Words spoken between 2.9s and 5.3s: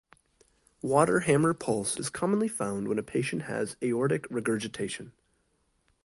a patient has aortic regurgitation.